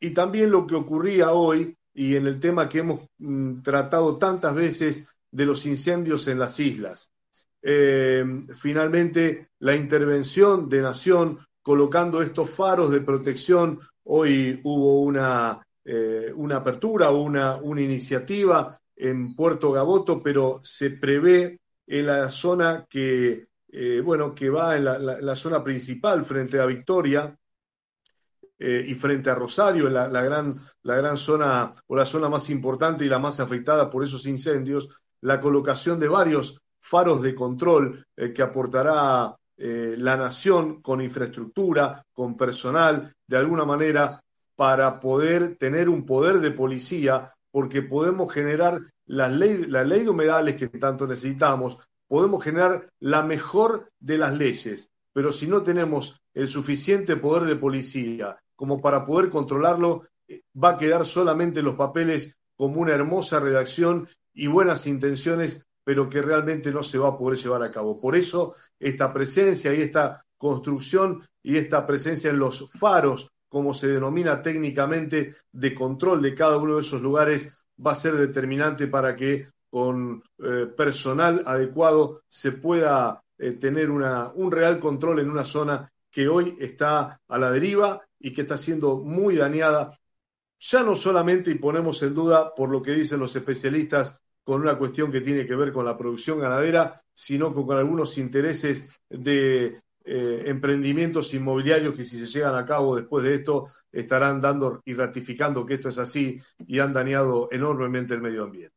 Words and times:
y 0.00 0.10
también 0.10 0.50
lo 0.50 0.66
que 0.66 0.74
ocurría 0.74 1.32
hoy 1.32 1.76
y 1.94 2.16
en 2.16 2.26
el 2.26 2.38
tema 2.38 2.68
que 2.68 2.80
hemos 2.80 3.00
mm, 3.18 3.62
tratado 3.62 4.18
tantas 4.18 4.54
veces 4.54 5.08
de 5.30 5.46
los 5.46 5.64
incendios 5.66 6.28
en 6.28 6.38
las 6.38 6.60
islas. 6.60 7.12
Eh, 7.62 8.24
finalmente, 8.54 9.48
la 9.60 9.74
intervención 9.74 10.68
de 10.68 10.82
Nación 10.82 11.38
colocando 11.62 12.22
estos 12.22 12.48
faros 12.50 12.92
de 12.92 13.00
protección. 13.00 13.80
Hoy 14.04 14.60
hubo 14.62 15.02
una, 15.02 15.66
eh, 15.84 16.32
una 16.34 16.58
apertura, 16.58 17.10
una, 17.10 17.56
una 17.56 17.80
iniciativa 17.80 18.78
en 18.94 19.34
Puerto 19.34 19.72
Gaboto, 19.72 20.22
pero 20.22 20.60
se 20.62 20.90
prevé 20.90 21.58
en 21.86 22.06
la 22.06 22.30
zona 22.30 22.86
que, 22.88 23.48
eh, 23.68 24.00
bueno, 24.04 24.34
que 24.34 24.48
va 24.48 24.76
en 24.76 24.84
la, 24.84 25.34
zona 25.34 25.64
principal 25.64 26.24
frente 26.24 26.60
a 26.60 26.66
Victoria 26.66 27.36
eh, 28.58 28.84
y 28.86 28.94
frente 28.94 29.30
a 29.30 29.34
Rosario, 29.34 29.88
la, 29.88 30.08
gran, 30.08 30.54
la 30.82 30.96
gran 30.96 31.16
zona 31.16 31.72
o 31.86 31.96
la 31.96 32.04
zona 32.04 32.28
más 32.28 32.48
importante 32.50 33.04
y 33.04 33.08
la 33.08 33.18
más 33.18 33.40
afectada 33.40 33.90
por 33.90 34.04
esos 34.04 34.26
incendios, 34.26 34.88
la 35.20 35.40
colocación 35.40 35.98
de 36.00 36.08
varios 36.08 36.60
faros 36.80 37.22
de 37.22 37.34
control 37.34 38.06
que 38.14 38.42
aportará 38.42 39.34
la 39.56 40.16
nación 40.16 40.82
con 40.82 41.00
infraestructura, 41.00 42.04
con 42.12 42.36
personal, 42.36 43.12
de 43.26 43.36
alguna 43.36 43.64
manera, 43.64 44.22
para 44.54 44.98
poder 44.98 45.56
tener 45.56 45.88
un 45.88 46.04
poder 46.04 46.40
de 46.40 46.50
policía 46.50 47.32
porque 47.50 47.82
podemos 47.82 48.32
generar 48.32 48.80
la 49.06 49.28
ley, 49.28 49.66
la 49.66 49.84
ley 49.84 50.02
de 50.02 50.10
humedales 50.10 50.56
que 50.56 50.68
tanto 50.68 51.06
necesitamos, 51.06 51.78
podemos 52.08 52.42
generar 52.42 52.88
la 53.00 53.22
mejor 53.22 53.90
de 54.00 54.18
las 54.18 54.36
leyes, 54.36 54.90
pero 55.12 55.32
si 55.32 55.46
no 55.46 55.62
tenemos 55.62 56.20
el 56.34 56.48
suficiente 56.48 57.16
poder 57.16 57.44
de 57.44 57.56
policía 57.56 58.36
como 58.56 58.80
para 58.80 59.04
poder 59.04 59.30
controlarlo, 59.30 60.08
eh, 60.26 60.42
va 60.62 60.70
a 60.70 60.76
quedar 60.76 61.06
solamente 61.06 61.62
los 61.62 61.76
papeles 61.76 62.36
como 62.56 62.80
una 62.80 62.94
hermosa 62.94 63.38
redacción 63.38 64.08
y 64.34 64.48
buenas 64.48 64.86
intenciones, 64.86 65.62
pero 65.84 66.08
que 66.08 66.22
realmente 66.22 66.72
no 66.72 66.82
se 66.82 66.98
va 66.98 67.08
a 67.08 67.18
poder 67.18 67.38
llevar 67.38 67.62
a 67.62 67.70
cabo. 67.70 68.00
Por 68.00 68.16
eso 68.16 68.56
esta 68.80 69.12
presencia 69.12 69.72
y 69.74 69.82
esta 69.82 70.24
construcción 70.36 71.22
y 71.42 71.56
esta 71.56 71.86
presencia 71.86 72.30
en 72.30 72.38
los 72.38 72.70
faros 72.72 73.30
como 73.48 73.74
se 73.74 73.88
denomina 73.88 74.42
técnicamente, 74.42 75.34
de 75.52 75.74
control 75.74 76.20
de 76.22 76.34
cada 76.34 76.58
uno 76.58 76.74
de 76.74 76.80
esos 76.82 77.00
lugares 77.00 77.58
va 77.84 77.92
a 77.92 77.94
ser 77.94 78.14
determinante 78.14 78.86
para 78.86 79.14
que 79.14 79.48
con 79.70 80.22
eh, 80.38 80.66
personal 80.76 81.42
adecuado 81.46 82.22
se 82.28 82.52
pueda 82.52 83.22
eh, 83.38 83.52
tener 83.52 83.90
una, 83.90 84.30
un 84.34 84.50
real 84.50 84.78
control 84.78 85.20
en 85.20 85.30
una 85.30 85.44
zona 85.44 85.88
que 86.10 86.28
hoy 86.28 86.56
está 86.60 87.20
a 87.28 87.38
la 87.38 87.50
deriva 87.50 88.05
y 88.26 88.32
que 88.32 88.40
está 88.40 88.58
siendo 88.58 88.96
muy 88.96 89.36
dañada, 89.36 89.96
ya 90.58 90.82
no 90.82 90.96
solamente, 90.96 91.52
y 91.52 91.54
ponemos 91.54 92.02
en 92.02 92.12
duda 92.12 92.52
por 92.56 92.68
lo 92.70 92.82
que 92.82 92.90
dicen 92.90 93.20
los 93.20 93.36
especialistas, 93.36 94.20
con 94.42 94.62
una 94.62 94.76
cuestión 94.76 95.12
que 95.12 95.20
tiene 95.20 95.46
que 95.46 95.54
ver 95.54 95.72
con 95.72 95.84
la 95.84 95.96
producción 95.96 96.40
ganadera, 96.40 97.00
sino 97.14 97.54
con 97.54 97.78
algunos 97.78 98.18
intereses 98.18 99.00
de 99.08 99.80
eh, 100.04 100.42
emprendimientos 100.46 101.32
inmobiliarios 101.34 101.94
que 101.94 102.02
si 102.02 102.18
se 102.18 102.26
llegan 102.26 102.56
a 102.56 102.64
cabo 102.64 102.96
después 102.96 103.22
de 103.22 103.36
esto 103.36 103.68
estarán 103.92 104.40
dando 104.40 104.82
y 104.84 104.94
ratificando 104.94 105.64
que 105.64 105.74
esto 105.74 105.90
es 105.90 105.98
así 105.98 106.40
y 106.66 106.80
han 106.80 106.92
dañado 106.92 107.46
enormemente 107.52 108.14
el 108.14 108.22
medio 108.22 108.42
ambiente. 108.42 108.74